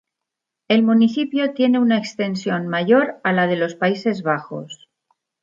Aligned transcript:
El 0.67 0.81
municipio 0.81 1.53
tiene 1.53 1.77
una 1.77 1.99
extensión 1.99 2.67
mayor 2.67 3.21
a 3.23 3.33
la 3.33 3.45
de 3.45 3.55
los 3.55 3.75
Países 3.75 4.23
Bajos. 4.23 4.89